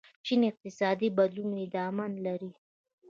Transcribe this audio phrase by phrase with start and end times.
[0.25, 2.51] چین اقتصادي بدلونونه ادامه لري.